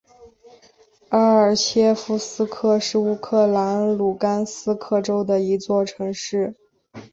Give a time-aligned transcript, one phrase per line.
[1.09, 6.55] 阿尔切夫斯克是乌克兰卢甘斯克州的一座城市。